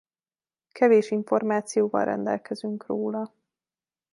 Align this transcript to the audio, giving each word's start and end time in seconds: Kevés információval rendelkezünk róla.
Kevés 0.71 1.11
információval 1.11 2.03
rendelkezünk 2.05 2.85
róla. 2.87 3.33